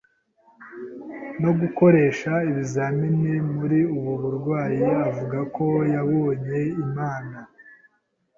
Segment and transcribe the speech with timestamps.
[1.41, 7.37] no gukoresha ibizamini, muri ubu burwayi avuga ko yabonye Imana